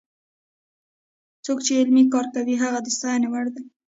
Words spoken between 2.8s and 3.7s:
د ستاینې وړ دی.